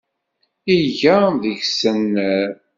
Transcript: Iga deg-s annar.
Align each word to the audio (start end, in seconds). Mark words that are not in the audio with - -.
Iga 0.77 1.17
deg-s 1.41 1.79
annar. 1.91 2.51